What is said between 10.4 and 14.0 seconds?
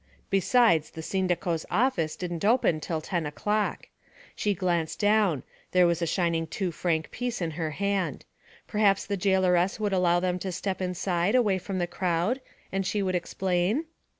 step inside away from the crowd, and she would explain?